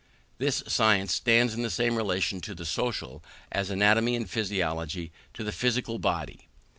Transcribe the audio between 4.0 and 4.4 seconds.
and